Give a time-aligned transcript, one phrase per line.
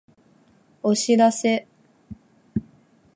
[0.81, 1.67] お知らせ